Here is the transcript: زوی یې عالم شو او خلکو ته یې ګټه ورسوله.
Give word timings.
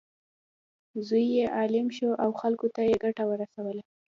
زوی 1.07 1.25
یې 1.35 1.45
عالم 1.57 1.87
شو 1.97 2.09
او 2.23 2.29
خلکو 2.41 2.67
ته 2.75 2.81
یې 2.89 2.95
ګټه 3.05 3.23
ورسوله. 3.27 3.83